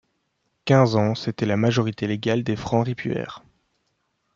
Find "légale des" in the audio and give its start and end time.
2.07-2.55